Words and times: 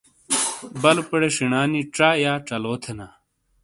بلُوپیرے 0.81 1.29
شینا 1.35 1.61
نی 1.71 1.81
ژا 1.95 2.09
/ژلو 2.47 2.73
تھینا۔ 2.81 3.07